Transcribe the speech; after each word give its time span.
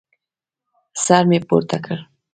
سر 1.03 1.23
مې 1.29 1.39
پورته 1.47 1.77
کړ. 1.85 1.97